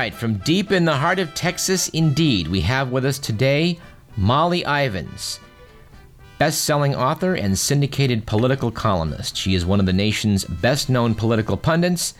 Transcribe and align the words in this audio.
Right, 0.00 0.14
from 0.14 0.38
deep 0.38 0.72
in 0.72 0.86
the 0.86 0.96
heart 0.96 1.18
of 1.18 1.34
Texas, 1.34 1.90
indeed, 1.90 2.48
we 2.48 2.62
have 2.62 2.90
with 2.90 3.04
us 3.04 3.18
today 3.18 3.78
Molly 4.16 4.64
Ivins, 4.64 5.38
best 6.38 6.64
selling 6.64 6.94
author 6.94 7.34
and 7.34 7.58
syndicated 7.58 8.24
political 8.24 8.70
columnist. 8.70 9.36
She 9.36 9.54
is 9.54 9.66
one 9.66 9.78
of 9.78 9.84
the 9.84 9.92
nation's 9.92 10.46
best 10.46 10.88
known 10.88 11.14
political 11.14 11.58
pundits 11.58 12.14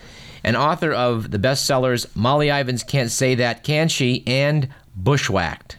and 0.45 0.59
author 0.59 0.93
of 0.93 1.31
the 1.31 1.39
bestsellers 1.39 2.15
Molly 2.15 2.51
Ivins 2.51 2.83
Can't 2.83 3.11
Say 3.11 3.35
That, 3.35 3.65
Can 3.65 3.89
She? 3.89 4.25
and 4.27 4.69
Bushwhacked. 4.95 5.79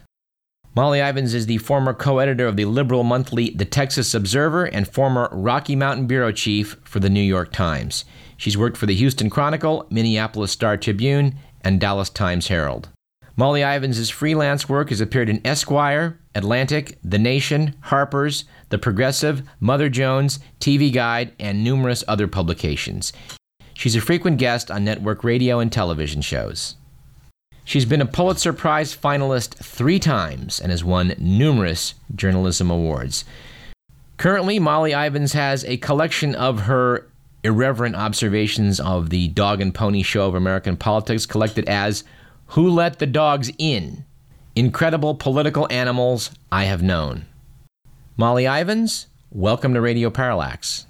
Molly 0.74 1.02
Ivins 1.02 1.36
is 1.36 1.46
the 1.46 1.60
former 1.60 1.94
co 1.94 2.18
editor 2.18 2.48
of 2.48 2.56
the 2.56 2.66
liberal 2.66 3.04
monthly 3.04 3.52
The 3.52 3.66
Texas 3.66 4.16
Observer 4.16 4.66
and 4.66 4.88
former 4.88 5.30
Rocky 5.32 5.76
Mountain 5.76 6.08
Bureau 6.08 6.32
Chief 6.32 6.78
for 6.84 7.00
the 7.00 7.12
New 7.12 7.22
York 7.22 7.52
Times. 7.52 8.06
She's 8.38 8.58
worked 8.58 8.78
for 8.78 8.88
the 8.88 8.96
Houston 8.96 9.30
Chronicle, 9.30 9.86
Minneapolis 9.92 10.52
Star 10.52 10.78
Tribune, 10.78 11.36
and 11.64 11.80
Dallas 11.80 12.10
Times 12.10 12.48
Herald. 12.48 12.90
Molly 13.36 13.62
Ivins' 13.62 14.10
freelance 14.10 14.68
work 14.68 14.90
has 14.90 15.02
appeared 15.02 15.30
in 15.30 15.42
Esquire, 15.46 16.20
Atlantic, 16.36 16.98
The 17.04 17.18
Nation, 17.18 17.76
Harper's, 17.82 18.46
The 18.70 18.78
Progressive, 18.78 19.44
Mother 19.60 19.90
Jones, 19.90 20.40
TV 20.60 20.94
Guide, 20.94 21.34
and 21.40 21.64
numerous 21.64 22.04
other 22.08 22.28
publications. 22.28 23.14
She's 23.74 23.96
a 23.96 24.02
frequent 24.02 24.38
guest 24.38 24.70
on 24.70 24.84
network 24.84 25.24
radio 25.24 25.60
and 25.60 25.72
television 25.72 26.22
shows. 26.22 26.76
She's 27.64 27.86
been 27.86 28.02
a 28.02 28.06
Pulitzer 28.06 28.54
Prize 28.54 28.96
finalist 28.96 29.56
three 29.56 30.00
times 30.00 30.60
and 30.60 30.72
has 30.72 30.84
won 30.84 31.16
numerous 31.18 31.94
journalism 32.14 32.70
awards. 32.70 33.24
Currently, 34.18 34.60
Molly 34.60 34.94
Ivins 34.94 35.34
has 35.34 35.64
a 35.66 35.78
collection 35.78 36.36
of 36.36 36.62
her 36.62 37.08
irreverent 37.44 37.96
observations 37.96 38.80
of 38.80 39.10
the 39.10 39.28
dog 39.30 39.62
and 39.62 39.74
pony 39.74 40.04
show 40.04 40.28
of 40.28 40.36
American 40.36 40.78
politics 40.78 41.26
collected 41.26 41.68
as 41.68 42.04
Who 42.48 42.70
Let 42.70 43.00
the 43.00 43.08
Dogs 43.08 43.52
In? 43.58 44.06
Incredible 44.56 45.16
Political 45.16 45.68
Animals 45.72 46.32
I 46.52 46.66
Have 46.66 46.84
Known. 46.84 47.26
Molly 48.18 48.46
Ivins, 48.46 49.08
welcome 49.32 49.74
to 49.74 49.82
Radio 49.82 50.10
Parallax. 50.10 50.86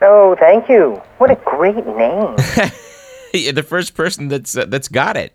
Oh, 0.00 0.36
thank 0.38 0.68
you. 0.68 1.00
What 1.18 1.30
a 1.30 1.36
great 1.36 1.86
name. 1.86 2.36
the 3.32 3.64
first 3.66 3.94
person 3.94 4.28
that's 4.28 4.56
uh, 4.56 4.64
that's 4.66 4.88
got 4.88 5.16
it. 5.16 5.34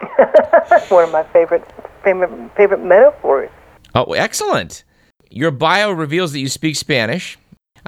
One 0.88 1.04
of 1.04 1.12
my 1.12 1.24
favorite 1.32 1.64
favorite 2.02 2.30
favorite 2.56 2.82
metaphors. 2.82 3.50
Oh, 3.94 4.12
excellent. 4.12 4.84
Your 5.30 5.50
bio 5.50 5.90
reveals 5.90 6.32
that 6.32 6.38
you 6.38 6.48
speak 6.48 6.76
Spanish. 6.76 7.38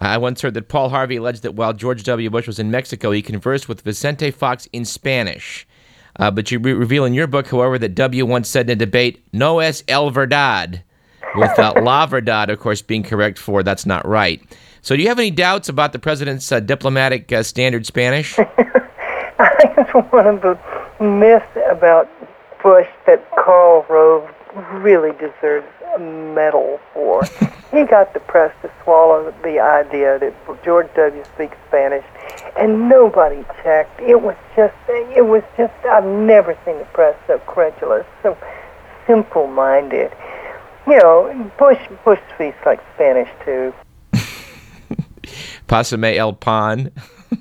I 0.00 0.18
once 0.18 0.42
heard 0.42 0.54
that 0.54 0.68
Paul 0.68 0.90
Harvey 0.90 1.16
alleged 1.16 1.42
that 1.42 1.54
while 1.54 1.72
George 1.72 2.04
W. 2.04 2.30
Bush 2.30 2.46
was 2.46 2.58
in 2.58 2.70
Mexico, 2.70 3.10
he 3.10 3.22
conversed 3.22 3.68
with 3.68 3.82
Vicente 3.82 4.30
Fox 4.30 4.68
in 4.72 4.84
Spanish. 4.84 5.66
Uh, 6.16 6.30
but 6.30 6.50
you 6.50 6.58
re- 6.58 6.72
reveal 6.72 7.04
in 7.04 7.14
your 7.14 7.26
book, 7.26 7.48
however, 7.48 7.78
that 7.78 7.94
W 7.94 8.26
once 8.26 8.48
said 8.48 8.68
in 8.68 8.72
a 8.72 8.76
debate, 8.76 9.24
no 9.32 9.58
es 9.60 9.82
el 9.88 10.10
verdad, 10.10 10.82
with 11.34 11.58
uh, 11.58 11.72
la 11.82 12.06
verdad, 12.06 12.50
of 12.50 12.58
course, 12.60 12.82
being 12.82 13.02
correct 13.02 13.38
for 13.38 13.62
that's 13.62 13.86
not 13.86 14.06
right. 14.06 14.40
So 14.82 14.96
do 14.96 15.02
you 15.02 15.08
have 15.08 15.18
any 15.18 15.30
doubts 15.30 15.68
about 15.68 15.92
the 15.92 15.98
president's 15.98 16.50
uh, 16.50 16.60
diplomatic 16.60 17.32
uh, 17.32 17.42
standard 17.42 17.86
Spanish? 17.86 18.38
I 19.40 19.54
think 19.60 19.78
it's 19.78 20.12
one 20.12 20.26
of 20.26 20.40
the 20.42 20.58
myths 21.00 21.46
about 21.70 22.08
Bush 22.62 22.88
that 23.06 23.24
Karl 23.36 23.84
Rove 23.88 24.28
really 24.74 25.12
deserves 25.12 25.66
a 25.94 25.98
medal 25.98 26.80
for. 26.92 27.24
he 27.70 27.84
got 27.84 28.14
the 28.14 28.20
press 28.20 28.54
to 28.62 28.70
swallow 28.82 29.34
the 29.42 29.58
idea 29.60 30.18
that 30.18 30.34
George 30.64 30.88
W. 30.94 31.24
speaks 31.34 31.56
Spanish, 31.68 32.04
and 32.58 32.88
nobody 32.88 33.44
checked. 33.62 34.00
It 34.00 34.22
was 34.22 34.36
just, 34.56 34.74
it 34.88 35.26
was 35.26 35.42
just. 35.56 35.72
I've 35.84 36.04
never 36.04 36.56
seen 36.64 36.78
the 36.78 36.84
press 36.86 37.16
so 37.26 37.38
credulous, 37.40 38.06
so 38.22 38.36
simple-minded. 39.06 40.12
You 40.86 40.98
know, 40.98 41.52
Bush 41.58 41.80
Bush 42.04 42.20
speaks 42.34 42.58
like 42.64 42.80
Spanish 42.94 43.28
too. 43.44 43.74
Pasame 45.68 46.16
el 46.16 46.32
pan. 46.32 46.90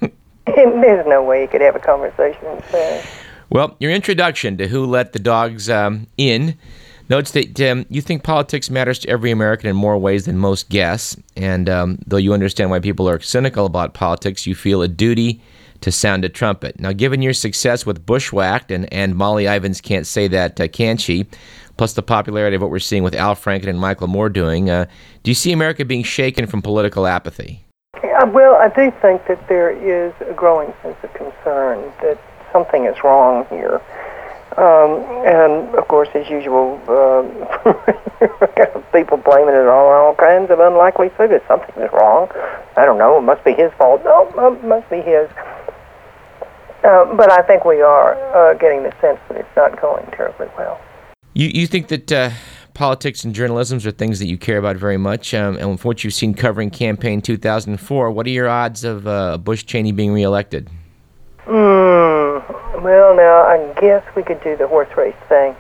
There's 0.45 1.07
no 1.07 1.23
way 1.23 1.41
you 1.41 1.47
could 1.47 1.61
have 1.61 1.75
a 1.75 1.79
conversation 1.79 2.45
in 2.45 2.63
Spanish. 2.63 3.05
Well, 3.49 3.77
your 3.79 3.91
introduction 3.91 4.57
to 4.57 4.67
Who 4.67 4.85
Let 4.85 5.13
the 5.13 5.19
Dogs 5.19 5.69
um, 5.69 6.07
In 6.17 6.57
notes 7.09 7.31
that 7.31 7.59
um, 7.61 7.85
you 7.89 8.01
think 8.01 8.23
politics 8.23 8.69
matters 8.69 8.99
to 8.99 9.09
every 9.09 9.31
American 9.31 9.69
in 9.69 9.75
more 9.75 9.97
ways 9.97 10.25
than 10.25 10.37
most 10.37 10.69
guess. 10.69 11.15
And 11.35 11.69
um, 11.69 11.99
though 12.05 12.17
you 12.17 12.33
understand 12.33 12.69
why 12.69 12.79
people 12.79 13.09
are 13.09 13.19
cynical 13.19 13.65
about 13.65 13.93
politics, 13.93 14.45
you 14.45 14.55
feel 14.55 14.81
a 14.81 14.87
duty 14.87 15.41
to 15.81 15.91
sound 15.91 16.25
a 16.25 16.29
trumpet. 16.29 16.79
Now, 16.79 16.91
given 16.91 17.21
your 17.21 17.33
success 17.33 17.85
with 17.85 18.05
Bushwhacked, 18.05 18.71
and, 18.71 18.91
and 18.91 19.15
Molly 19.15 19.45
Ivins 19.45 19.81
can't 19.81 20.07
say 20.07 20.27
that, 20.27 20.59
uh, 20.59 20.67
can 20.67 20.97
she? 20.97 21.27
Plus 21.77 21.93
the 21.93 22.01
popularity 22.01 22.55
of 22.55 22.61
what 22.61 22.71
we're 22.71 22.79
seeing 22.79 23.03
with 23.03 23.13
Al 23.13 23.35
Franken 23.35 23.67
and 23.67 23.79
Michael 23.79 24.07
Moore 24.07 24.29
doing, 24.29 24.69
uh, 24.69 24.85
do 25.21 25.29
you 25.29 25.35
see 25.35 25.51
America 25.51 25.85
being 25.85 26.03
shaken 26.03 26.47
from 26.47 26.63
political 26.63 27.05
apathy? 27.05 27.63
Yeah, 28.03 28.23
well, 28.23 28.55
I 28.55 28.69
do 28.69 28.91
think 29.01 29.27
that 29.27 29.47
there 29.47 29.69
is 29.69 30.13
a 30.27 30.33
growing 30.33 30.73
sense 30.81 30.97
of 31.03 31.13
concern 31.13 31.93
that 32.01 32.19
something 32.51 32.85
is 32.85 32.95
wrong 33.03 33.45
here. 33.49 33.79
Um, 34.57 35.05
and 35.23 35.75
of 35.75 35.87
course, 35.87 36.09
as 36.15 36.27
usual, 36.29 36.81
uh, 36.89 37.21
people 38.91 39.17
blaming 39.17 39.53
it 39.53 39.67
on 39.67 39.93
all 39.93 40.15
kinds 40.15 40.49
of 40.49 40.59
unlikely 40.59 41.09
figures. 41.09 41.41
Something 41.47 41.75
is 41.83 41.91
wrong. 41.93 42.29
I 42.75 42.83
don't 42.83 42.97
know. 42.97 43.19
It 43.19 43.21
must 43.21 43.43
be 43.45 43.53
his 43.53 43.71
fault. 43.77 44.03
No, 44.03 44.27
it 44.51 44.63
must 44.63 44.89
be 44.89 44.97
his. 44.97 45.29
Uh, 46.83 47.05
but 47.15 47.31
I 47.31 47.43
think 47.43 47.65
we 47.65 47.81
are 47.81 48.15
uh, 48.33 48.55
getting 48.55 48.81
the 48.81 48.93
sense 48.99 49.19
that 49.29 49.37
it's 49.37 49.55
not 49.55 49.79
going 49.79 50.05
terribly 50.07 50.47
well. 50.57 50.81
You 51.33 51.49
you 51.53 51.67
think 51.67 51.89
that 51.89 52.11
uh, 52.11 52.31
politics 52.73 53.23
and 53.23 53.35
journalism 53.35 53.77
are 53.85 53.91
things 53.91 54.17
that 54.17 54.27
you 54.27 54.39
care 54.39 54.57
about 54.57 54.77
very 54.77 54.97
much, 54.97 55.35
um, 55.35 55.57
and 55.57 55.79
from 55.79 55.87
what 55.87 56.03
you've 56.03 56.15
seen 56.15 56.33
covering 56.33 56.71
campaign 56.71 57.21
2004, 57.21 58.09
what 58.09 58.25
are 58.25 58.29
your 58.31 58.49
odds 58.49 58.83
of 58.83 59.05
uh, 59.05 59.37
Bush 59.37 59.65
Cheney 59.65 59.91
being 59.91 60.13
reelected? 60.13 60.67
Hmm. 61.41 61.96
Well, 62.77 63.15
now 63.15 63.41
I 63.41 63.73
guess 63.81 64.03
we 64.15 64.21
could 64.21 64.41
do 64.43 64.55
the 64.55 64.67
horse 64.67 64.95
race 64.95 65.15
thing. 65.27 65.55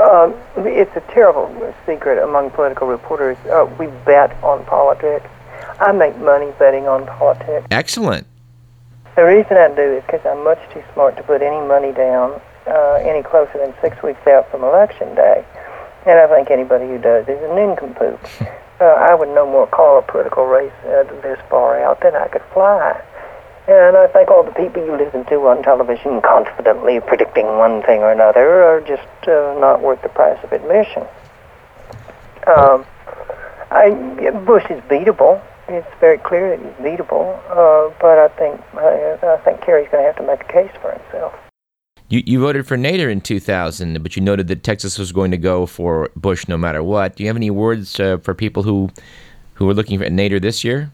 Um, 0.00 0.34
it's 0.56 0.96
a 0.96 1.02
terrible 1.12 1.48
secret 1.84 2.22
among 2.22 2.50
political 2.50 2.88
reporters. 2.88 3.36
Uh, 3.46 3.70
we 3.78 3.86
bet 4.06 4.32
on 4.42 4.64
politics. 4.64 5.28
I 5.78 5.92
make 5.92 6.16
money 6.18 6.52
betting 6.58 6.88
on 6.88 7.06
politics. 7.06 7.66
Excellent. 7.70 8.26
The 9.14 9.24
reason 9.24 9.58
I 9.58 9.68
do 9.76 9.82
is 9.82 10.02
because 10.04 10.24
I'm 10.24 10.42
much 10.42 10.58
too 10.72 10.82
smart 10.94 11.16
to 11.18 11.22
put 11.22 11.42
any 11.42 11.60
money 11.68 11.92
down 11.92 12.40
uh, 12.66 12.94
any 13.02 13.22
closer 13.22 13.58
than 13.58 13.74
six 13.82 14.02
weeks 14.02 14.26
out 14.26 14.50
from 14.50 14.64
election 14.64 15.14
day. 15.14 15.44
And 16.06 16.18
I 16.18 16.26
think 16.28 16.50
anybody 16.50 16.86
who 16.86 16.98
does 16.98 17.28
is 17.28 17.40
a 17.42 17.54
nincompoop. 17.54 18.18
uh, 18.80 18.84
I 18.84 19.14
would 19.14 19.28
no 19.28 19.46
more 19.46 19.66
call 19.66 19.98
a 19.98 20.02
political 20.02 20.46
race 20.46 20.72
uh, 20.86 21.04
this 21.22 21.38
far 21.50 21.78
out 21.82 22.00
than 22.00 22.16
I 22.16 22.28
could 22.28 22.42
fly. 22.52 23.00
And 23.66 23.96
I 23.96 24.06
think 24.08 24.30
all 24.30 24.44
the 24.44 24.52
people 24.52 24.84
you 24.84 24.94
listen 24.96 25.24
to 25.26 25.36
on 25.48 25.62
television 25.62 26.20
confidently 26.20 27.00
predicting 27.00 27.46
one 27.46 27.82
thing 27.82 28.00
or 28.00 28.12
another 28.12 28.62
are 28.62 28.80
just 28.80 29.08
uh, 29.26 29.56
not 29.58 29.80
worth 29.80 30.02
the 30.02 30.10
price 30.10 30.38
of 30.44 30.52
admission. 30.52 31.04
Um, 32.46 32.84
I, 33.70 33.90
Bush 34.44 34.64
is 34.68 34.82
beatable. 34.82 35.40
It's 35.66 35.88
very 35.98 36.18
clear 36.18 36.54
that 36.54 36.64
he's 36.64 36.84
beatable. 36.84 37.40
Uh, 37.48 37.94
but 38.00 38.18
I 38.18 38.28
think 38.36 38.60
uh, 38.74 39.26
I 39.26 39.40
think 39.44 39.62
Kerry's 39.62 39.88
going 39.90 40.02
to 40.02 40.06
have 40.08 40.16
to 40.16 40.26
make 40.26 40.42
a 40.42 40.52
case 40.52 40.70
for 40.82 40.92
himself. 40.92 41.34
You, 42.10 42.22
you 42.26 42.40
voted 42.40 42.66
for 42.66 42.76
Nader 42.76 43.10
in 43.10 43.22
2000, 43.22 44.02
but 44.02 44.14
you 44.14 44.20
noted 44.20 44.46
that 44.48 44.62
Texas 44.62 44.98
was 44.98 45.10
going 45.10 45.30
to 45.30 45.38
go 45.38 45.64
for 45.64 46.10
Bush 46.14 46.46
no 46.48 46.58
matter 46.58 46.82
what. 46.82 47.16
Do 47.16 47.22
you 47.22 47.28
have 47.30 47.36
any 47.36 47.50
words 47.50 47.98
uh, 47.98 48.18
for 48.18 48.34
people 48.34 48.62
who 48.62 48.90
who 49.54 49.68
are 49.70 49.74
looking 49.74 49.98
for 49.98 50.04
Nader 50.04 50.40
this 50.40 50.64
year? 50.64 50.92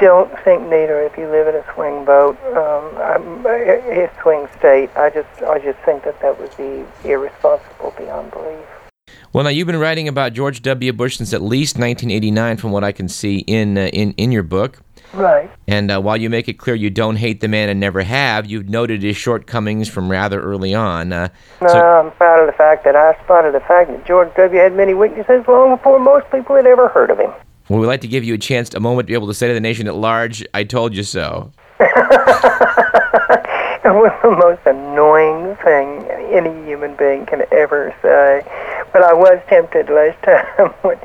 Don't 0.00 0.30
think 0.44 0.62
Nader 0.62 1.06
if 1.06 1.16
you 1.16 1.28
live 1.28 1.48
in 1.48 1.54
a 1.54 1.64
swing 1.74 2.04
vote, 2.04 2.36
um, 2.56 3.46
a 3.46 4.10
swing 4.22 4.48
state. 4.58 4.90
I 4.96 5.10
just, 5.10 5.42
I 5.42 5.58
just 5.58 5.78
think 5.80 6.04
that 6.04 6.20
that 6.20 6.38
would 6.40 6.56
be 6.56 6.84
irresponsible 7.08 7.94
beyond 7.96 8.30
belief. 8.30 8.66
Well, 9.32 9.44
now 9.44 9.50
you've 9.50 9.66
been 9.66 9.80
writing 9.80 10.06
about 10.06 10.32
George 10.32 10.62
W. 10.62 10.92
Bush 10.92 11.16
since 11.16 11.32
at 11.32 11.42
least 11.42 11.76
1989, 11.76 12.56
from 12.56 12.70
what 12.70 12.84
I 12.84 12.92
can 12.92 13.08
see 13.08 13.38
in 13.38 13.76
uh, 13.76 13.88
in 13.92 14.12
in 14.12 14.30
your 14.30 14.44
book. 14.44 14.80
Right. 15.12 15.50
And 15.68 15.90
uh, 15.90 16.00
while 16.00 16.16
you 16.16 16.28
make 16.28 16.48
it 16.48 16.54
clear 16.54 16.74
you 16.74 16.90
don't 16.90 17.16
hate 17.16 17.40
the 17.40 17.48
man 17.48 17.68
and 17.68 17.78
never 17.78 18.02
have, 18.02 18.46
you've 18.46 18.68
noted 18.68 19.02
his 19.02 19.16
shortcomings 19.16 19.88
from 19.88 20.10
rather 20.10 20.40
early 20.40 20.74
on. 20.74 21.12
Uh, 21.12 21.28
no, 21.60 21.68
so 21.68 21.78
I'm 21.78 22.10
proud 22.12 22.40
of 22.40 22.46
the 22.46 22.56
fact 22.56 22.84
that 22.84 22.96
I 22.96 23.16
spotted 23.24 23.54
the 23.54 23.60
fact 23.60 23.90
that 23.90 24.04
George 24.06 24.34
W. 24.36 24.60
had 24.60 24.74
many 24.74 24.94
weaknesses 24.94 25.44
long 25.46 25.76
before 25.76 25.98
most 25.98 26.30
people 26.30 26.56
had 26.56 26.66
ever 26.66 26.88
heard 26.88 27.10
of 27.10 27.18
him. 27.18 27.32
Well, 27.68 27.80
we'd 27.80 27.86
like 27.86 28.02
to 28.02 28.08
give 28.08 28.24
you 28.24 28.34
a 28.34 28.38
chance, 28.38 28.74
a 28.74 28.80
moment 28.80 29.06
to 29.06 29.10
be 29.10 29.14
able 29.14 29.28
to 29.28 29.34
say 29.34 29.48
to 29.48 29.54
the 29.54 29.60
nation 29.60 29.86
at 29.86 29.94
large, 29.94 30.44
I 30.52 30.64
told 30.64 30.94
you 30.94 31.02
so. 31.02 31.50
it 31.80 31.86
was 33.84 34.12
the 34.22 34.30
most 34.30 34.60
annoying 34.66 35.56
thing 35.56 36.06
any 36.30 36.52
human 36.66 36.94
being 36.96 37.24
can 37.24 37.42
ever 37.52 37.94
say. 38.02 38.42
But 38.92 39.02
I 39.02 39.14
was 39.14 39.40
tempted 39.48 39.88
last 39.88 40.22
time 40.24 40.70
when, 40.82 40.98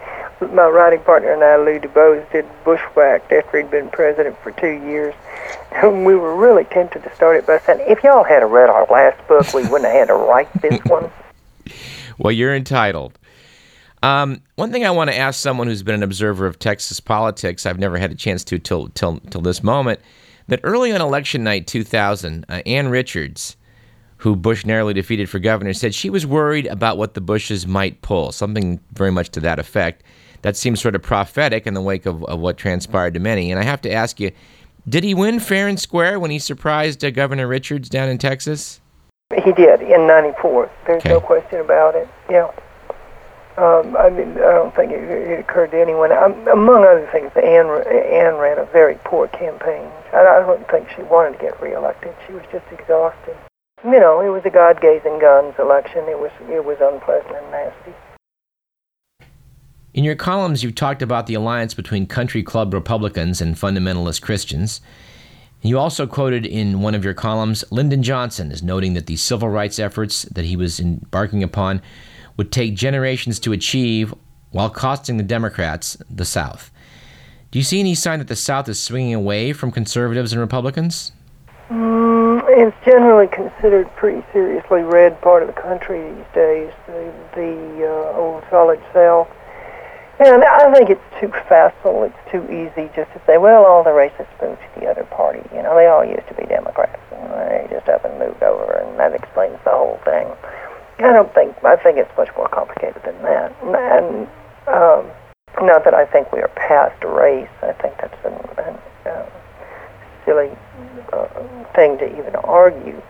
my 0.53 0.67
writing 0.67 0.99
partner 1.01 1.31
and 1.31 1.43
I, 1.43 1.55
Lou 1.57 1.79
DuBose, 1.79 2.29
did 2.31 2.45
Bushwhacked 2.65 3.31
after 3.31 3.61
he'd 3.61 3.71
been 3.71 3.89
president 3.89 4.37
for 4.41 4.51
two 4.51 4.71
years. 4.85 5.13
And 5.71 6.05
we 6.05 6.15
were 6.15 6.35
really 6.35 6.65
tempted 6.65 7.03
to 7.03 7.15
start 7.15 7.37
it 7.37 7.47
by 7.47 7.59
saying, 7.59 7.85
if 7.87 8.03
y'all 8.03 8.23
had 8.23 8.43
read 8.43 8.69
our 8.69 8.85
last 8.87 9.25
book, 9.27 9.53
we 9.53 9.63
wouldn't 9.63 9.85
have 9.85 9.93
had 9.93 10.07
to 10.07 10.15
write 10.15 10.49
this 10.61 10.79
one. 10.85 11.09
well, 12.17 12.31
you're 12.31 12.55
entitled. 12.55 13.17
Um, 14.01 14.41
one 14.55 14.71
thing 14.71 14.85
I 14.85 14.91
want 14.91 15.09
to 15.09 15.17
ask 15.17 15.39
someone 15.39 15.67
who's 15.67 15.83
been 15.83 15.95
an 15.95 16.03
observer 16.03 16.45
of 16.45 16.57
Texas 16.57 16.99
politics, 16.99 17.65
I've 17.65 17.79
never 17.79 17.97
had 17.97 18.11
a 18.11 18.15
chance 18.15 18.43
to 18.45 18.59
till 18.59 18.89
till 18.89 19.19
till 19.19 19.41
this 19.41 19.61
moment, 19.61 19.99
that 20.47 20.61
early 20.63 20.91
on 20.91 21.01
election 21.01 21.43
night 21.43 21.67
2000, 21.67 22.45
uh, 22.47 22.61
Ann 22.65 22.87
Richards, 22.87 23.57
who 24.17 24.35
Bush 24.35 24.65
narrowly 24.65 24.93
defeated 24.93 25.29
for 25.29 25.39
governor, 25.39 25.73
said 25.73 25.93
she 25.93 26.09
was 26.09 26.25
worried 26.25 26.65
about 26.67 26.97
what 26.97 27.13
the 27.13 27.21
Bushes 27.21 27.67
might 27.67 28.01
pull, 28.01 28.31
something 28.31 28.79
very 28.93 29.11
much 29.11 29.29
to 29.31 29.41
that 29.41 29.59
effect. 29.59 30.03
That 30.41 30.55
seems 30.55 30.81
sort 30.81 30.95
of 30.95 31.01
prophetic 31.01 31.67
in 31.67 31.73
the 31.73 31.81
wake 31.81 32.05
of, 32.05 32.23
of 32.23 32.39
what 32.39 32.57
transpired 32.57 33.13
to 33.15 33.19
many. 33.19 33.51
And 33.51 33.59
I 33.59 33.63
have 33.63 33.81
to 33.81 33.91
ask 33.91 34.21
you, 34.21 34.31
did 34.87 35.03
he 35.03 35.13
win 35.13 35.41
fair 35.41 35.67
and 35.67 35.77
square 35.77 36.19
when 36.19 36.31
he 36.31 36.39
surprised 36.39 37.03
uh, 37.03 37.11
Governor 37.11 37.47
Richards 37.47 37.89
down 37.89 38.07
in 38.07 38.17
Texas? 38.17 38.79
He 39.43 39.51
did 39.51 39.81
in 39.81 40.07
'94. 40.07 40.71
There's 40.87 41.01
okay. 41.01 41.09
no 41.09 41.19
question 41.19 41.59
about 41.59 41.95
it. 41.95 42.07
Yeah. 42.29 42.49
Um, 43.59 43.97
I 43.97 44.09
mean, 44.09 44.31
I 44.37 44.55
don't 44.55 44.73
think 44.73 44.93
it, 44.93 45.03
it 45.03 45.39
occurred 45.41 45.71
to 45.71 45.81
anyone. 45.81 46.13
Um, 46.13 46.47
among 46.47 46.85
other 46.85 47.09
things, 47.11 47.29
Ann, 47.35 47.67
Ann 47.67 48.35
ran 48.39 48.57
a 48.57 48.65
very 48.71 48.97
poor 49.03 49.27
campaign. 49.27 49.91
I, 50.13 50.19
I 50.19 50.39
don't 50.39 50.65
think 50.69 50.87
she 50.95 51.01
wanted 51.03 51.37
to 51.37 51.43
get 51.43 51.61
reelected. 51.61 52.15
She 52.25 52.31
was 52.31 52.43
just 52.53 52.63
exhausted. 52.71 53.35
You 53.83 53.99
know, 53.99 54.21
it 54.21 54.29
was 54.29 54.43
a 54.45 54.49
God-gazing 54.49 55.19
guns 55.19 55.55
election. 55.59 56.05
It 56.07 56.19
was 56.19 56.31
it 56.49 56.63
was 56.63 56.77
unpleasant 56.79 57.35
and 57.35 57.51
nasty. 57.51 57.93
In 59.93 60.05
your 60.05 60.15
columns, 60.15 60.63
you've 60.63 60.75
talked 60.75 61.01
about 61.01 61.27
the 61.27 61.33
alliance 61.33 61.73
between 61.73 62.05
country 62.05 62.43
club 62.43 62.73
Republicans 62.73 63.41
and 63.41 63.55
fundamentalist 63.55 64.21
Christians. 64.21 64.79
You 65.61 65.77
also 65.77 66.07
quoted 66.07 66.45
in 66.45 66.81
one 66.81 66.95
of 66.95 67.03
your 67.03 67.13
columns 67.13 67.65
Lyndon 67.71 68.03
Johnson 68.03 68.51
as 68.51 68.63
noting 68.63 68.93
that 68.93 69.07
the 69.07 69.17
civil 69.17 69.49
rights 69.49 69.79
efforts 69.79 70.23
that 70.23 70.45
he 70.45 70.55
was 70.55 70.79
embarking 70.79 71.43
upon 71.43 71.81
would 72.39 72.53
take 72.53 72.73
generations 72.73 73.37
to 73.37 73.51
achieve 73.51 74.15
while 74.51 74.69
costing 74.69 75.17
the 75.17 75.23
Democrats 75.23 75.97
the 76.09 76.23
South. 76.23 76.71
Do 77.51 77.59
you 77.59 77.65
see 77.65 77.81
any 77.81 77.95
sign 77.95 78.19
that 78.19 78.29
the 78.29 78.35
South 78.37 78.69
is 78.69 78.81
swinging 78.81 79.13
away 79.13 79.51
from 79.51 79.73
conservatives 79.73 80.31
and 80.31 80.39
Republicans? 80.39 81.11
Mm, 81.67 82.41
it's 82.47 82.77
generally 82.85 83.27
considered 83.27 83.93
pretty 83.97 84.25
seriously 84.31 84.83
red 84.83 85.19
part 85.19 85.43
of 85.43 85.53
the 85.53 85.61
country 85.61 85.99
these 86.13 86.31
days, 86.33 86.71
the, 86.87 87.13
the 87.35 87.85
uh, 87.85 88.17
old 88.17 88.45
solid 88.49 88.79
South. 88.93 89.27
And 90.21 90.41
I 90.41 90.71
think 90.73 90.89
it's 90.89 91.19
too 91.19 91.33
facile, 91.49 92.03
it's 92.03 92.31
too 92.31 92.43
easy 92.47 92.89
just 92.95 93.11
to 93.11 93.21
say, 93.27 93.37
well, 93.37 93.65
all 93.65 93.83
the 93.83 93.91
racists 93.91 94.31
moved 94.41 94.61
to 94.61 94.79
the 94.79 94.87
other 94.87 95.03
party. 95.03 95.43
You 95.53 95.61
know, 95.61 95.75
they 95.75 95.87
all 95.87 96.05
used 96.05 96.27
to 96.29 96.35
be 96.35 96.45
Democrats, 96.45 97.03
and 97.11 97.33
they 97.33 97.67
just 97.69 97.87
and 97.89 98.17
moved 98.17 98.43
over, 98.43 98.79
and 98.79 98.97
that 98.97 99.13
explains 99.13 99.59
the 99.65 99.71
whole 99.71 99.99
thing. 100.05 100.27
I 100.99 101.13
don't 101.13 101.33
think. 101.33 101.55
I 101.63 101.75
think 101.77 101.97
it's 101.97 102.11
much 102.17 102.29
more 102.35 102.49
complicated 102.49 103.01
than 103.05 103.21
that. 103.23 103.55
And 103.63 104.27
um, 104.67 105.11
not 105.65 105.83
that 105.85 105.93
I 105.93 106.05
think 106.05 106.31
we 106.31 106.39
are 106.39 106.51
past 106.55 107.01
race. 107.03 107.49
I 107.61 107.71
think 107.73 107.95
that's 107.97 108.19
a 108.25 108.29
an 108.59 108.77
uh, 109.09 109.29
silly 110.25 110.51
uh, 111.13 111.27
thing 111.73 111.97
to 111.99 112.05
even 112.19 112.35
argue. 112.35 113.01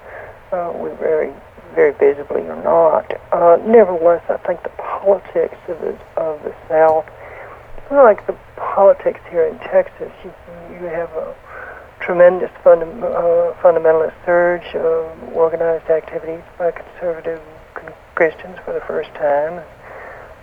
Uh, 0.52 0.72
we 0.78 0.90
very, 0.98 1.34
very 1.74 1.94
visibly 1.94 2.42
are 2.44 2.64
not. 2.64 3.12
Uh, 3.32 3.58
nevertheless, 3.66 4.24
I 4.30 4.38
think 4.38 4.62
the 4.64 4.70
politics 4.70 5.58
of 5.68 5.80
the 5.82 5.98
of 6.18 6.42
the 6.44 6.54
South, 6.68 7.06
like 7.92 8.26
the 8.28 8.38
politics 8.56 9.20
here 9.30 9.46
in 9.46 9.58
Texas, 9.60 10.12
you, 10.24 10.34
you 10.72 10.86
have 10.86 11.10
a 11.14 11.36
tremendous 12.02 12.52
funda- 12.64 12.86
uh, 12.86 13.54
fundamentalist 13.62 14.14
surge, 14.26 14.76
uh, 14.76 15.34
organized 15.34 15.90
activities 15.90 16.42
by 16.58 16.72
conservative 16.72 17.42
Christians 18.20 18.58
for 18.66 18.74
the 18.74 18.82
first 18.82 19.08
time. 19.16 19.64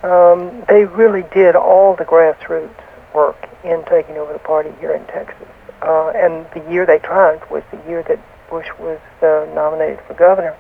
Um, 0.02 0.64
they 0.66 0.86
really 0.86 1.24
did 1.34 1.54
all 1.54 1.94
the 1.94 2.06
grassroots 2.06 2.72
work 3.14 3.36
in 3.64 3.84
taking 3.84 4.16
over 4.16 4.32
the 4.32 4.38
party 4.38 4.72
here 4.80 4.94
in 4.94 5.04
Texas. 5.08 5.46
Uh, 5.82 6.08
and 6.16 6.46
the 6.54 6.72
year 6.72 6.86
they 6.86 6.98
triumphed 6.98 7.50
was 7.50 7.62
the 7.70 7.76
year 7.86 8.02
that 8.08 8.18
Bush 8.48 8.68
was 8.80 8.98
uh, 9.20 9.44
nominated 9.54 10.00
for 10.06 10.14
governor, 10.14 10.56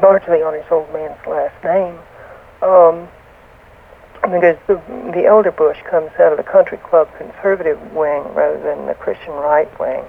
largely 0.00 0.40
on 0.40 0.54
his 0.54 0.62
old 0.70 0.86
man's 0.92 1.18
last 1.26 1.58
name. 1.64 1.98
Um, 2.62 3.08
because 4.22 4.58
the, 4.68 4.80
the 5.12 5.24
elder 5.26 5.50
Bush 5.50 5.78
comes 5.90 6.12
out 6.20 6.30
of 6.30 6.38
the 6.38 6.46
country 6.46 6.78
club 6.78 7.08
conservative 7.18 7.80
wing 7.90 8.22
rather 8.32 8.62
than 8.62 8.86
the 8.86 8.94
Christian 8.94 9.32
right 9.32 9.68
wing. 9.80 10.04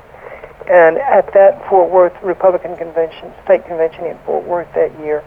And 0.69 0.99
at 0.99 1.33
that 1.33 1.67
Fort 1.67 1.89
Worth 1.89 2.13
Republican 2.21 2.77
convention, 2.77 3.33
state 3.45 3.65
convention 3.65 4.05
in 4.05 4.19
Fort 4.27 4.45
Worth 4.45 4.71
that 4.75 4.93
year, 4.99 5.23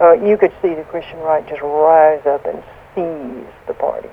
uh, 0.00 0.12
you 0.12 0.36
could 0.36 0.52
see 0.62 0.74
the 0.74 0.84
Christian 0.84 1.18
right 1.20 1.46
just 1.48 1.62
rise 1.62 2.24
up 2.26 2.44
and 2.46 2.62
seize 2.94 3.52
the 3.66 3.74
party. 3.74 4.08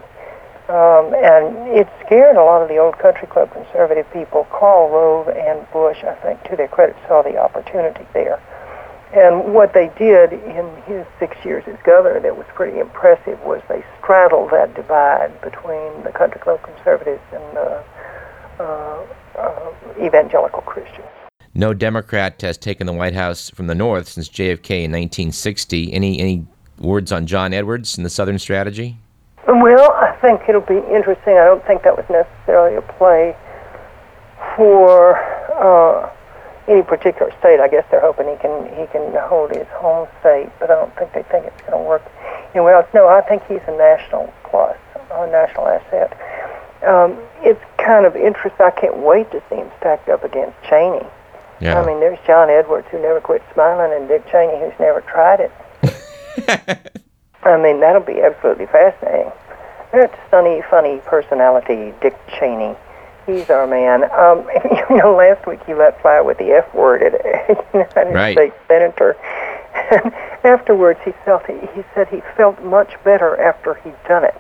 Um, 0.70 1.14
and 1.14 1.68
it 1.76 1.90
scared 2.06 2.38
a 2.38 2.44
lot 2.44 2.62
of 2.62 2.70
the 2.70 2.78
old 2.78 2.98
country 2.98 3.28
club 3.28 3.52
conservative 3.52 4.10
people. 4.14 4.48
Karl 4.50 4.90
Rove 4.90 5.28
and 5.28 5.70
Bush, 5.72 6.04
I 6.04 6.16
think, 6.16 6.42
to 6.46 6.56
their 6.56 6.70
credit, 6.70 6.96
saw 7.08 7.22
the 7.22 7.38
opportunity 7.38 8.06
there. 8.14 8.42
And 9.14 9.54
what 9.54 9.74
they 9.74 9.92
did 9.98 10.34
in 10.34 10.66
his 10.88 11.06
six 11.20 11.38
years 11.46 11.64
as 11.68 11.78
governor 11.84 12.20
that 12.22 12.36
was 12.36 12.48
pretty 12.56 12.80
impressive 12.80 13.40
was 13.42 13.62
they 13.70 13.84
straddled 14.00 14.52
that 14.52 14.74
divide 14.74 15.40
between 15.42 16.02
the 16.04 16.12
country 16.12 16.40
club 16.40 16.64
conservatives 16.64 17.22
and 17.32 17.58
the 17.58 17.84
uh, 18.60 19.06
uh, 19.36 19.74
evangelical 20.02 20.62
Christians. 20.62 21.23
No 21.56 21.74
Democrat 21.74 22.42
has 22.42 22.58
taken 22.58 22.88
the 22.88 22.94
White 22.94 23.14
House 23.14 23.50
from 23.52 23.68
the 23.68 23.76
North 23.76 24.08
since 24.08 24.28
JFK 24.28 24.84
in 24.84 24.92
1960. 24.92 25.94
Any 25.94 26.20
any 26.20 26.48
words 26.80 27.12
on 27.12 27.28
John 27.28 27.54
Edwards 27.54 27.96
and 27.96 28.06
the 28.06 28.10
Southern 28.10 28.40
strategy? 28.40 28.98
Well, 29.48 29.92
I 29.92 30.18
think 30.22 30.42
it'll 30.50 30.62
be 30.62 30.82
interesting. 30.92 31.38
I 31.38 31.46
don't 31.46 31.66
think 31.66 31.84
that 31.84 31.96
was 31.96 32.06
necessarily 32.10 32.76
a 32.76 32.82
play 32.82 33.36
for 34.56 35.18
uh, 35.54 36.10
any 36.68 36.82
particular 36.82 37.32
state. 37.40 37.60
I 37.60 37.68
guess 37.68 37.86
they're 37.92 38.02
hoping 38.02 38.30
he 38.30 38.38
can 38.38 38.66
he 38.76 38.88
can 38.88 39.14
hold 39.30 39.52
his 39.52 39.68
home 39.78 40.08
state, 40.22 40.50
but 40.60 40.72
I 40.72 40.76
don't 40.76 40.96
think 40.96 41.14
they 41.14 41.24
think 41.24 41.46
it's 41.46 41.62
going 41.62 41.78
to 41.78 41.88
work 41.88 42.04
anywhere 42.56 42.76
else. 42.76 42.88
No, 42.96 43.08
I 43.08 43.22
think 43.22 43.46
he's 43.48 43.62
a 43.68 43.78
national 43.78 44.34
plus, 44.50 44.78
a 45.12 45.28
national 45.28 45.68
asset. 45.68 46.18
Um, 46.84 47.18
it's 47.44 47.62
kind 47.78 48.06
of 48.08 48.16
interesting. 48.16 48.66
I 48.66 48.72
can't 48.72 48.98
wait 48.98 49.30
to 49.32 49.44
see 49.50 49.56
him 49.58 49.70
stacked 49.78 50.10
up 50.10 50.24
against 50.24 50.58
Cheney. 50.68 51.06
Yeah. 51.64 51.82
I 51.82 51.86
mean, 51.86 52.02
there's 52.02 52.20
John 52.28 52.50
Edwards 52.50 52.88
who 52.92 53.02
never 53.02 53.22
quit 53.22 53.42
smiling, 53.54 53.94
and 53.94 54.08
Dick 54.10 54.30
Cheney 54.30 54.60
who's 54.60 54.78
never 54.80 55.00
tried 55.02 55.40
it. 55.40 55.52
I 57.44 57.58
mean, 57.58 57.80
that'll 57.80 58.02
be 58.02 58.22
absolutely 58.22 58.66
fascinating. 58.66 59.32
That 59.94 60.12
sunny, 60.30 60.62
funny 60.70 61.00
personality, 61.06 61.94
Dick 62.02 62.20
Cheney. 62.38 62.76
He's 63.26 63.50
our 63.50 63.66
man. 63.66 64.04
Um, 64.12 64.46
you 64.90 64.98
know, 64.98 65.16
last 65.16 65.48
week 65.48 65.64
he 65.66 65.74
let 65.74 66.02
fly 66.02 66.20
with 66.20 66.38
the 66.38 66.52
F 66.52 66.74
word 66.74 67.02
at 67.02 67.14
a 67.14 67.66
United 67.74 68.14
right. 68.14 68.36
States 68.36 68.56
senator. 68.68 69.16
And 69.74 70.14
afterwards, 70.44 71.00
he 71.06 71.14
felt 71.24 71.46
he, 71.46 71.60
he 71.74 71.84
said 71.96 72.10
he 72.10 72.22
felt 72.36 72.62
much 72.62 73.02
better 73.06 73.40
after 73.40 73.76
he'd 73.76 73.96
done 74.08 74.26
it. 74.26 74.36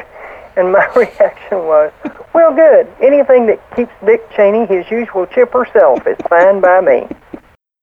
And 0.55 0.72
my 0.72 0.86
reaction 0.95 1.60
was, 1.60 1.91
well, 2.33 2.53
good. 2.53 2.88
Anything 3.01 3.48
that 3.48 3.60
keeps 3.75 3.91
Dick 4.05 4.22
Cheney 4.36 4.65
his 4.65 4.89
usual 4.89 5.25
chipper 5.27 5.67
self 5.74 6.05
is 6.07 6.17
fine 6.29 6.62
by 6.62 6.81
me. 6.81 7.07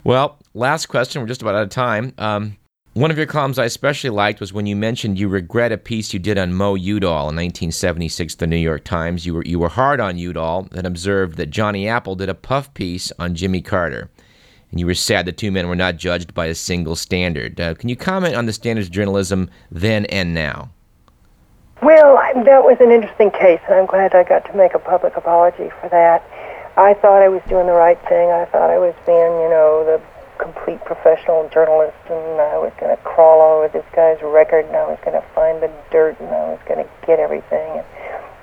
Well, 0.04 0.38
last 0.54 0.86
question. 0.86 1.20
We're 1.20 1.28
just 1.28 1.42
about 1.42 1.54
out 1.54 1.64
of 1.64 1.70
time. 1.70 2.14
Um, 2.18 2.56
one 2.94 3.12
of 3.12 3.16
your 3.16 3.26
columns 3.26 3.58
I 3.58 3.66
especially 3.66 4.10
liked 4.10 4.40
was 4.40 4.52
when 4.52 4.66
you 4.66 4.74
mentioned 4.74 5.18
you 5.18 5.28
regret 5.28 5.70
a 5.70 5.78
piece 5.78 6.12
you 6.12 6.18
did 6.18 6.36
on 6.38 6.52
Mo 6.52 6.74
Udall 6.74 7.28
in 7.28 7.36
1976, 7.36 8.34
the 8.34 8.48
New 8.48 8.56
York 8.56 8.82
Times. 8.82 9.24
You 9.24 9.34
were 9.34 9.44
you 9.44 9.60
were 9.60 9.68
hard 9.68 10.00
on 10.00 10.18
Udall 10.18 10.68
and 10.72 10.86
observed 10.86 11.36
that 11.36 11.50
Johnny 11.50 11.86
Apple 11.86 12.16
did 12.16 12.28
a 12.28 12.34
puff 12.34 12.74
piece 12.74 13.12
on 13.16 13.36
Jimmy 13.36 13.62
Carter, 13.62 14.10
and 14.72 14.80
you 14.80 14.86
were 14.86 14.94
sad 14.94 15.24
the 15.24 15.30
two 15.30 15.52
men 15.52 15.68
were 15.68 15.76
not 15.76 15.98
judged 15.98 16.34
by 16.34 16.46
a 16.46 16.54
single 16.54 16.96
standard. 16.96 17.60
Uh, 17.60 17.74
can 17.74 17.88
you 17.88 17.94
comment 17.94 18.34
on 18.34 18.46
the 18.46 18.52
standards 18.52 18.88
of 18.88 18.92
journalism 18.92 19.48
then 19.70 20.04
and 20.06 20.34
now? 20.34 20.70
Well, 21.82 22.20
that 22.44 22.60
was 22.60 22.76
an 22.80 22.92
interesting 22.92 23.30
case, 23.30 23.60
and 23.64 23.72
I'm 23.72 23.86
glad 23.86 24.14
I 24.14 24.22
got 24.22 24.44
to 24.44 24.54
make 24.54 24.74
a 24.74 24.78
public 24.78 25.16
apology 25.16 25.72
for 25.80 25.88
that. 25.88 26.20
I 26.76 26.92
thought 26.92 27.22
I 27.24 27.32
was 27.32 27.40
doing 27.48 27.64
the 27.66 27.72
right 27.72 27.96
thing. 28.04 28.28
I 28.28 28.44
thought 28.44 28.68
I 28.68 28.76
was 28.76 28.92
being, 29.08 29.32
you 29.40 29.48
know, 29.48 29.88
the 29.88 29.96
complete 30.36 30.84
professional 30.84 31.48
journalist, 31.48 31.96
and 32.12 32.36
I 32.36 32.60
was 32.60 32.72
going 32.76 32.94
to 32.94 33.00
crawl 33.02 33.40
over 33.40 33.72
this 33.72 33.88
guy's 33.96 34.20
record, 34.20 34.66
and 34.68 34.76
I 34.76 34.84
was 34.92 35.00
going 35.00 35.16
to 35.16 35.24
find 35.32 35.62
the 35.62 35.72
dirt, 35.90 36.20
and 36.20 36.28
I 36.28 36.52
was 36.52 36.60
going 36.68 36.84
to 36.84 36.90
get 37.06 37.18
everything. 37.18 37.80
And 37.80 37.86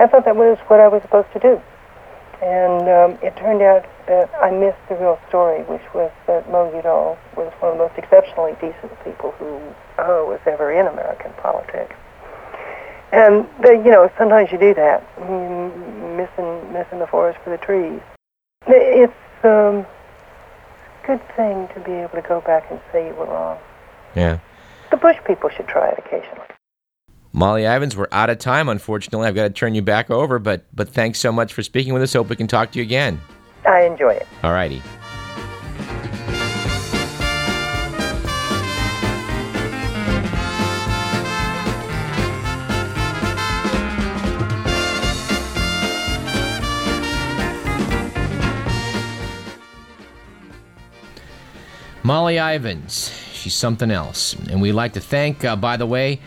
I 0.01 0.07
thought 0.09 0.25
that 0.25 0.35
was 0.35 0.57
what 0.65 0.79
I 0.79 0.87
was 0.87 1.03
supposed 1.03 1.29
to 1.33 1.39
do. 1.39 1.61
And 2.41 2.89
um, 2.89 3.21
it 3.21 3.37
turned 3.37 3.61
out 3.61 3.85
that 4.09 4.33
I 4.41 4.49
missed 4.49 4.81
the 4.89 4.95
real 4.97 5.21
story, 5.29 5.61
which 5.69 5.85
was 5.93 6.09
that 6.25 6.49
Mo 6.49 6.73
Udall 6.73 7.21
was 7.37 7.53
one 7.61 7.73
of 7.73 7.77
the 7.77 7.85
most 7.85 8.01
exceptionally 8.01 8.57
decent 8.57 8.97
people 9.05 9.29
who 9.37 9.61
uh, 10.01 10.25
was 10.25 10.41
ever 10.49 10.73
in 10.73 10.87
American 10.87 11.33
politics. 11.37 11.93
And 13.11 13.47
they, 13.61 13.75
you 13.75 13.91
know, 13.91 14.11
sometimes 14.17 14.51
you 14.51 14.57
do 14.57 14.73
that, 14.73 15.01
missing 16.17 16.73
missing 16.73 16.99
the 16.99 17.07
forest 17.07 17.39
for 17.43 17.49
the 17.49 17.57
trees. 17.57 18.01
It's 18.67 19.13
um, 19.43 19.85
a 21.03 21.07
good 21.07 21.21
thing 21.35 21.69
to 21.73 21.79
be 21.79 21.93
able 21.93 22.21
to 22.21 22.27
go 22.27 22.41
back 22.41 22.69
and 22.69 22.79
say 22.91 23.07
you 23.07 23.13
were 23.13 23.25
wrong. 23.25 23.57
Yeah. 24.15 24.39
The 24.91 24.97
Bush 24.97 25.17
people 25.25 25.49
should 25.49 25.67
try 25.67 25.89
it 25.89 25.99
occasionally. 25.99 26.47
Molly 27.31 27.63
Ivins, 27.63 27.95
we're 27.95 28.07
out 28.11 28.29
of 28.29 28.39
time. 28.39 28.67
Unfortunately, 28.67 29.27
I've 29.27 29.35
got 29.35 29.43
to 29.43 29.49
turn 29.51 29.75
you 29.75 29.81
back 29.81 30.09
over, 30.09 30.39
but 30.39 30.65
but 30.73 30.89
thanks 30.89 31.19
so 31.19 31.31
much 31.31 31.53
for 31.53 31.63
speaking 31.63 31.93
with 31.93 32.01
us. 32.01 32.13
Hope 32.13 32.29
we 32.29 32.35
can 32.35 32.47
talk 32.47 32.71
to 32.71 32.79
you 32.79 32.83
again. 32.83 33.21
I 33.65 33.81
enjoy 33.81 34.13
it. 34.13 34.27
All 34.43 34.51
righty. 34.51 34.81
Molly 52.03 52.37
Ivins, 52.37 53.11
she's 53.33 53.55
something 53.55 53.91
else. 53.91 54.33
And 54.49 54.61
we'd 54.61 54.73
like 54.73 54.93
to 54.93 54.99
thank, 54.99 55.43
uh, 55.43 55.55
by 55.55 55.77
the 55.77 55.85
way, 55.85 56.19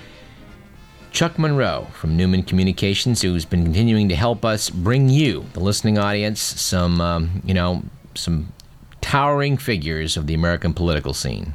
Chuck 1.11 1.39
Monroe 1.39 1.89
from 1.93 2.17
Newman 2.17 2.43
Communications, 2.43 3.23
who's 3.23 3.45
been 3.45 3.65
continuing 3.65 4.09
to 4.09 4.15
help 4.15 4.45
us 4.45 4.71
bring 4.71 5.09
you, 5.09 5.47
the 5.55 5.61
listening 5.61 5.99
audience, 5.99 6.41
some, 6.41 7.01
um, 7.01 7.43
you 7.45 7.55
know, 7.55 7.83
some 8.15 8.53
towering 9.01 9.57
figures 9.57 10.17
of 10.17 10.27
the 10.27 10.35
American 10.35 10.73
political 10.73 11.15
scene. 11.15 11.55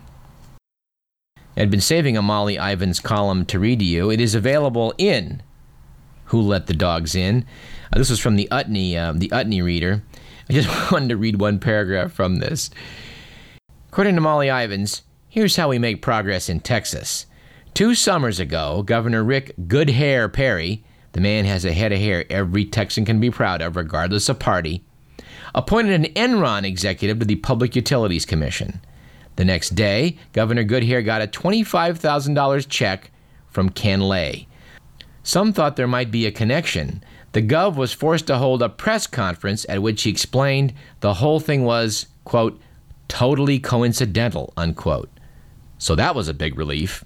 I'd 1.57 1.71
been 1.71 1.81
saving 1.81 2.17
a 2.17 2.21
Molly 2.21 2.57
Ivins 2.57 2.99
column 2.99 3.45
to 3.45 3.59
read 3.59 3.79
to 3.79 3.85
you. 3.85 4.11
It 4.11 4.19
is 4.19 4.35
available 4.35 4.93
in 4.97 5.41
Who 6.25 6.41
Let 6.41 6.67
the 6.67 6.73
Dogs 6.73 7.15
In. 7.15 7.45
Uh, 7.93 7.99
this 7.99 8.09
was 8.09 8.19
from 8.19 8.35
the 8.35 8.49
Utne, 8.51 8.97
uh, 8.97 9.13
the 9.13 9.29
Utne 9.29 9.63
Reader. 9.63 10.03
I 10.49 10.53
just 10.53 10.91
wanted 10.91 11.09
to 11.09 11.17
read 11.17 11.39
one 11.39 11.59
paragraph 11.59 12.11
from 12.11 12.37
this. 12.37 12.69
According 13.95 14.15
to 14.15 14.21
Molly 14.21 14.49
Ivins, 14.49 15.03
here's 15.29 15.55
how 15.55 15.69
we 15.69 15.79
make 15.79 16.01
progress 16.01 16.49
in 16.49 16.59
Texas. 16.59 17.27
Two 17.73 17.95
summers 17.95 18.41
ago, 18.41 18.83
Governor 18.83 19.23
Rick 19.23 19.55
Goodhair 19.67 20.33
Perry, 20.33 20.83
the 21.13 21.21
man 21.21 21.45
has 21.45 21.63
a 21.63 21.71
head 21.71 21.93
of 21.93 21.99
hair 21.99 22.25
every 22.29 22.65
Texan 22.65 23.05
can 23.05 23.21
be 23.21 23.31
proud 23.31 23.61
of, 23.61 23.77
regardless 23.77 24.27
of 24.27 24.37
party, 24.37 24.83
appointed 25.55 25.93
an 25.93 26.13
Enron 26.13 26.65
executive 26.65 27.19
to 27.19 27.25
the 27.25 27.37
Public 27.37 27.73
Utilities 27.73 28.25
Commission. 28.25 28.81
The 29.37 29.45
next 29.45 29.75
day, 29.75 30.17
Governor 30.33 30.65
Goodhair 30.65 31.05
got 31.05 31.21
a 31.21 31.27
$25,000 31.27 32.67
check 32.67 33.11
from 33.47 33.69
Ken 33.69 34.01
Lay. 34.01 34.49
Some 35.23 35.53
thought 35.53 35.77
there 35.77 35.87
might 35.87 36.11
be 36.11 36.25
a 36.25 36.33
connection. 36.33 37.01
The 37.31 37.41
Gov 37.41 37.77
was 37.77 37.93
forced 37.93 38.27
to 38.27 38.39
hold 38.39 38.61
a 38.61 38.67
press 38.67 39.07
conference 39.07 39.65
at 39.69 39.81
which 39.81 40.03
he 40.03 40.09
explained 40.09 40.73
the 40.99 41.13
whole 41.13 41.39
thing 41.39 41.63
was, 41.63 42.07
quote, 42.25 42.59
totally 43.07 43.59
coincidental, 43.59 44.53
unquote. 44.57 45.09
So 45.77 45.95
that 45.95 46.15
was 46.15 46.27
a 46.27 46.33
big 46.33 46.57
relief. 46.57 47.03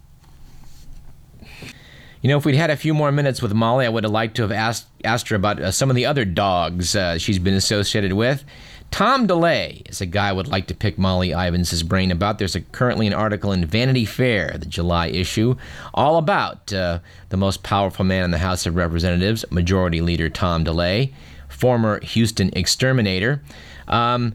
You 2.22 2.28
know, 2.28 2.38
if 2.38 2.46
we'd 2.46 2.56
had 2.56 2.70
a 2.70 2.76
few 2.76 2.94
more 2.94 3.12
minutes 3.12 3.42
with 3.42 3.54
Molly, 3.54 3.86
I 3.86 3.90
would 3.90 4.04
have 4.04 4.12
liked 4.12 4.36
to 4.38 4.42
have 4.42 4.52
asked, 4.52 4.88
asked 5.06 5.30
her 5.30 5.38
about 5.38 5.62
uh, 5.62 5.72
some 5.72 5.90
of 5.90 5.96
the 5.96 6.06
other 6.06 6.26
dogs 6.26 6.96
uh, 6.96 7.18
she's 7.18 7.40
been 7.40 7.54
associated 7.54 8.14
with. 8.14 8.44
Tom 8.92 9.28
DeLay 9.28 9.88
is 9.90 10.02
a 10.02 10.06
guy 10.06 10.30
I 10.30 10.34
would 10.34 10.48
like 10.48 10.68
to 10.68 10.74
pick 10.74 10.98
Molly 10.98 11.32
Ivins' 11.32 11.84
brain 11.84 12.12
about. 12.12 12.40
There's 12.40 12.56
a, 12.56 12.62
currently 12.62 13.08
an 13.08 13.14
article 13.14 13.52
in 13.52 13.64
Vanity 13.66 14.04
Fair, 14.04 14.58
the 14.58 14.66
July 14.66 15.08
issue, 15.08 15.56
all 15.94 16.18
about 16.18 16.74
uh, 16.74 17.00
the 17.30 17.38
most 17.38 17.64
powerful 17.64 18.04
man 18.04 18.26
in 18.26 18.32
the 18.32 18.40
House 18.40 18.66
of 18.66 18.76
Representatives, 18.76 19.46
Majority 19.52 20.02
Leader 20.02 20.30
Tom 20.30 20.66
DeLay, 20.66 21.14
former 21.48 22.02
Houston 22.02 22.50
exterminator. 22.54 23.42
Um, 23.88 24.34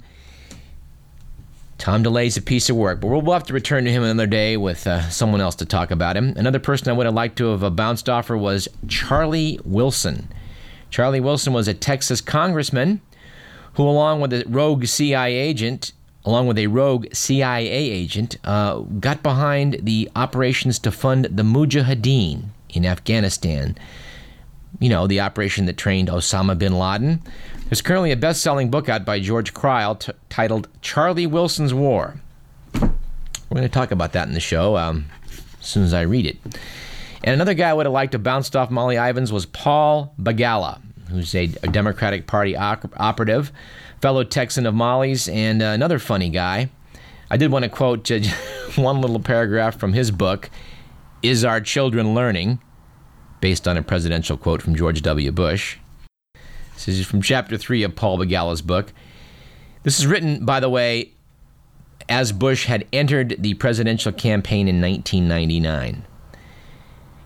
Tom 1.78 2.02
DeLay's 2.02 2.37
a 2.37 2.43
piece 2.43 2.71
of 2.71 2.76
work, 2.76 3.00
but 3.00 3.09
we'll, 3.09 3.33
have 3.33 3.45
to 3.45 3.52
return 3.52 3.85
to 3.85 3.90
him 3.90 4.02
another 4.02 4.26
day 4.26 4.57
with 4.57 4.87
uh, 4.87 5.09
someone 5.11 5.40
else 5.40 5.57
to 5.57 5.66
talk 5.66 5.90
about 5.90 6.16
him. 6.16 6.33
Another 6.37 6.61
person 6.61 6.88
I 6.88 6.93
would 6.93 7.07
have 7.07 7.14
liked 7.14 7.37
to 7.38 7.47
have 7.47 7.64
uh, 7.64 7.71
bounced 7.71 8.09
off 8.09 8.28
her 8.28 8.38
was 8.38 8.69
Charlie 8.87 9.59
Wilson. 9.64 10.28
Charlie 10.90 11.21
Wilson 11.21 11.52
was 11.52 11.66
a 11.66 11.75
Texas 11.75 12.21
congressman 12.21 13.00
who, 13.75 13.83
along 13.83 14.21
with 14.21 14.33
a 14.33 14.45
rogue 14.47 14.87
CIA 14.87 15.35
agent, 15.35 15.93
along 16.25 16.47
with 16.47 16.59
a 16.59 16.69
rogue 16.69 17.07
CIA 17.12 17.69
agent, 17.69 18.38
uh, 18.45 18.78
got 18.78 19.23
behind 19.23 19.81
the 19.83 20.09
operations 20.14 20.78
to 20.78 20.93
fund 20.93 21.25
the 21.25 21.43
Mujahideen 21.43 22.45
in 22.71 22.87
Afghanistan. 22.87 23.76
You 24.81 24.88
know, 24.88 25.07
the 25.07 25.21
operation 25.21 25.66
that 25.66 25.76
trained 25.76 26.09
Osama 26.09 26.59
bin 26.59 26.78
Laden. 26.78 27.23
There's 27.69 27.81
currently 27.81 28.12
a 28.12 28.16
best 28.16 28.43
selling 28.43 28.71
book 28.71 28.88
out 28.88 29.04
by 29.04 29.21
George 29.21 29.54
Crile 29.54 29.95
t- 29.95 30.12
titled 30.28 30.69
Charlie 30.83 31.26
Wilson's 31.26 31.73
War. 31.73 32.16
We're 32.75 32.90
going 33.50 33.62
to 33.62 33.69
talk 33.69 33.90
about 33.90 34.12
that 34.12 34.26
in 34.28 34.35
the 34.35 34.40
show 34.40 34.76
um, 34.76 35.07
as 35.61 35.66
soon 35.66 35.85
as 35.85 35.95
I 35.95 36.02
read 36.02 36.26
it. 36.26 36.37
And 37.23 37.33
another 37.33 37.54
guy 37.54 37.71
I 37.71 37.73
would 37.73 37.87
have 37.87 37.93
liked 37.93 38.12
to 38.12 38.19
bounce 38.19 38.54
off 38.54 38.71
Molly 38.71 38.97
Ivins 38.97 39.33
was 39.33 39.47
Paul 39.47 40.12
Begala, 40.21 40.81
who's 41.09 41.35
a, 41.35 41.45
a 41.62 41.69
Democratic 41.69 42.26
Party 42.26 42.54
op- 42.57 42.93
operative, 43.00 43.50
fellow 44.02 44.25
Texan 44.25 44.66
of 44.66 44.75
Molly's, 44.75 45.28
and 45.28 45.62
uh, 45.62 45.66
another 45.66 45.99
funny 45.99 46.28
guy. 46.28 46.69
I 47.31 47.37
did 47.37 47.50
want 47.50 47.62
to 47.62 47.69
quote 47.71 48.11
uh, 48.11 48.21
one 48.76 49.00
little 49.00 49.21
paragraph 49.21 49.78
from 49.78 49.95
his 49.95 50.11
book, 50.11 50.50
Is 51.23 51.45
Our 51.45 51.61
Children 51.61 52.14
Learning? 52.14 52.61
Based 53.45 53.69
on 53.69 53.77
a 53.77 53.83
presidential 53.83 54.39
quote 54.39 54.63
from 54.63 54.75
George 54.75 55.03
W. 55.03 55.31
Bush. 55.31 55.77
This 56.77 56.89
is 56.89 57.05
from 57.05 57.21
chapter 57.21 57.59
three 57.59 57.83
of 57.83 57.95
Paul 57.95 58.17
Begala's 58.17 58.63
book. 58.63 58.91
This 59.83 59.99
is 59.99 60.07
written, 60.07 60.47
by 60.47 60.61
the 60.61 60.71
way, 60.71 61.13
as 62.09 62.33
Bush 62.33 62.65
had 62.65 62.87
entered 62.91 63.37
the 63.39 63.53
presidential 63.53 64.13
campaign 64.13 64.67
in 64.67 64.81
1999. 64.81 66.07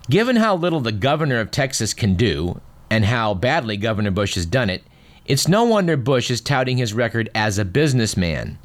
Given 0.09 0.35
how 0.35 0.57
little 0.57 0.81
the 0.81 0.91
governor 0.91 1.39
of 1.39 1.51
Texas 1.51 1.93
can 1.93 2.15
do, 2.15 2.59
and 2.89 3.05
how 3.05 3.33
badly 3.33 3.77
Governor 3.77 4.11
Bush 4.11 4.35
has 4.35 4.45
done 4.45 4.69
it, 4.69 4.83
it's 5.23 5.47
no 5.47 5.63
wonder 5.63 5.95
Bush 5.95 6.29
is 6.29 6.41
touting 6.41 6.79
his 6.79 6.93
record 6.93 7.29
as 7.33 7.57
a 7.57 7.63
businessman. 7.63 8.59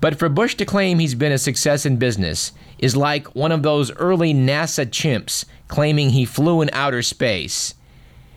But 0.00 0.18
for 0.18 0.28
Bush 0.28 0.54
to 0.56 0.64
claim 0.64 0.98
he's 0.98 1.14
been 1.14 1.32
a 1.32 1.38
success 1.38 1.86
in 1.86 1.96
business 1.96 2.52
is 2.78 2.96
like 2.96 3.34
one 3.34 3.52
of 3.52 3.62
those 3.62 3.90
early 3.92 4.34
NASA 4.34 4.86
chimps 4.86 5.44
claiming 5.68 6.10
he 6.10 6.24
flew 6.24 6.60
in 6.60 6.70
outer 6.72 7.02
space. 7.02 7.74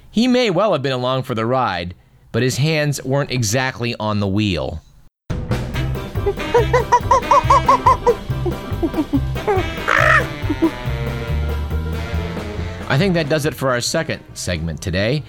He 0.10 0.28
may 0.28 0.50
well 0.50 0.74
have 0.74 0.82
been 0.82 0.92
along 0.92 1.24
for 1.24 1.36
the 1.36 1.46
ride, 1.46 1.94
but 2.32 2.44
his 2.44 2.58
hands 2.58 3.04
weren't 3.04 3.32
exactly 3.32 3.96
on 4.00 4.20
the 4.20 4.28
wheel. 4.28 4.82
I 12.90 12.98
think 12.98 13.14
that 13.14 13.30
does 13.30 13.46
it 13.46 13.54
for 13.54 13.70
our 13.70 13.82
second 13.82 14.24
segment 14.34 14.82
today. 14.82 15.24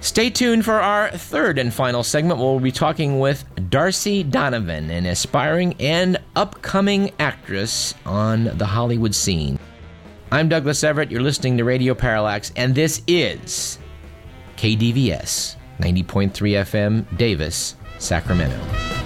Stay 0.00 0.30
tuned 0.30 0.64
for 0.64 0.74
our 0.74 1.10
third 1.10 1.58
and 1.58 1.74
final 1.74 2.04
segment. 2.04 2.38
We'll 2.38 2.60
be 2.60 2.70
talking 2.70 3.18
with 3.18 3.44
Darcy 3.68 4.22
Donovan, 4.22 4.90
an 4.90 5.06
aspiring 5.06 5.74
and 5.80 6.18
upcoming 6.36 7.10
actress 7.18 7.94
on 8.06 8.44
the 8.58 8.66
Hollywood 8.66 9.14
scene. 9.14 9.58
I'm 10.30 10.48
Douglas 10.48 10.84
Everett. 10.84 11.10
You're 11.10 11.22
listening 11.22 11.56
to 11.58 11.64
Radio 11.64 11.94
Parallax, 11.94 12.52
and 12.54 12.74
this 12.74 13.02
is 13.08 13.78
KDVS 14.56 15.56
90.3 15.80 16.32
FM, 16.32 17.16
Davis, 17.16 17.74
Sacramento. 17.98 18.97